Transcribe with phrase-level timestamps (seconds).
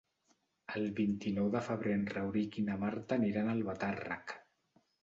[0.79, 4.39] El vint-i-nou de febrer en Rauric i na Marta aniran a Albatàrrec.